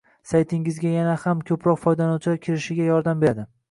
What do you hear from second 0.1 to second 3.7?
saytingizga yana ham ko’proq foydalanuvchilar kirishiga yordam beradi